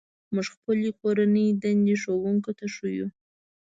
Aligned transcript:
موږ 0.33 0.47
خپلې 0.55 0.89
کورنۍ 1.01 1.47
دندې 1.63 1.95
ښوونکي 2.01 2.51
ته 2.59 2.65
ښيو. 2.73 3.07